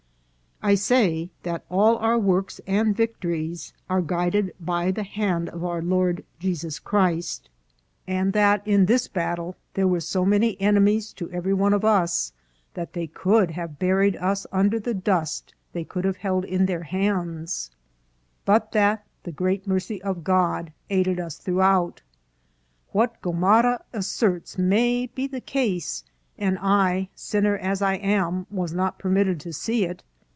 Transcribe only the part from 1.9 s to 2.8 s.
our works